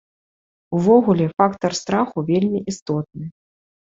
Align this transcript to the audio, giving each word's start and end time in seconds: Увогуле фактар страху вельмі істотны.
Увогуле 0.77 1.27
фактар 1.41 1.71
страху 1.81 2.23
вельмі 2.31 2.59
істотны. 2.73 3.25